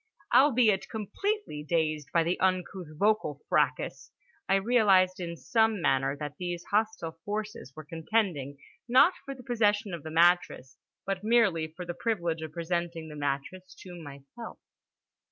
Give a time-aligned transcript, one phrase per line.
[0.33, 4.11] Albeit completely dazed by the uncouth vocal fracas,
[4.49, 8.57] I realised in some manner that these hostile forces were contending,
[8.89, 10.75] not for the possession of the mattress,
[11.05, 14.57] but merely for the privilege of presenting the mattress to myself.